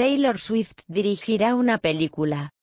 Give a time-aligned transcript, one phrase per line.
[0.00, 2.54] Taylor Swift dirigirá una película.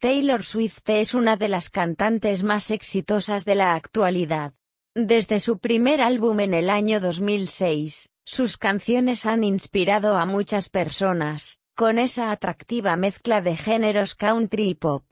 [0.00, 4.52] Taylor Swift es una de las cantantes más exitosas de la actualidad.
[4.92, 11.60] Desde su primer álbum en el año 2006, sus canciones han inspirado a muchas personas,
[11.76, 15.04] con esa atractiva mezcla de géneros country y pop.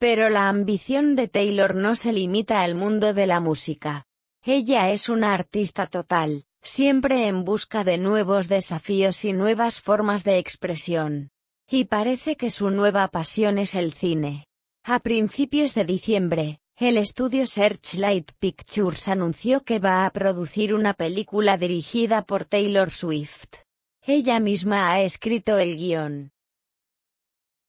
[0.00, 4.08] Pero la ambición de Taylor no se limita al mundo de la música.
[4.42, 10.38] Ella es una artista total, siempre en busca de nuevos desafíos y nuevas formas de
[10.38, 11.30] expresión.
[11.70, 14.46] Y parece que su nueva pasión es el cine.
[14.82, 21.56] A principios de diciembre, el estudio Searchlight Pictures anunció que va a producir una película
[21.56, 23.62] dirigida por Taylor Swift.
[24.02, 26.32] Ella misma ha escrito el guion.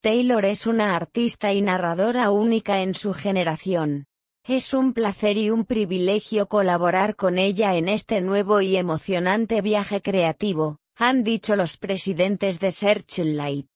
[0.01, 4.05] Taylor es una artista y narradora única en su generación.
[4.47, 10.03] Es un placer y un privilegio colaborar con ella en este nuevo y emocionante viaje
[10.03, 13.67] creativo, han dicho los presidentes de Searchlight.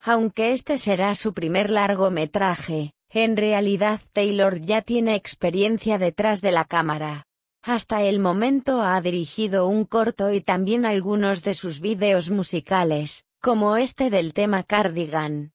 [0.00, 6.64] Aunque este será su primer largometraje, en realidad Taylor ya tiene experiencia detrás de la
[6.64, 7.22] cámara.
[7.62, 13.76] Hasta el momento ha dirigido un corto y también algunos de sus vídeos musicales, como
[13.76, 15.52] este del tema Cardigan.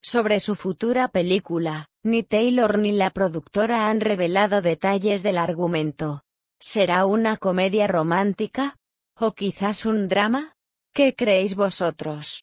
[0.00, 6.24] Sobre su futura película, ni Taylor ni la productora han revelado detalles del argumento.
[6.58, 8.76] ¿Será una comedia romántica?
[9.16, 10.56] ¿O quizás un drama?
[10.92, 12.26] ¿Qué creéis vosotros?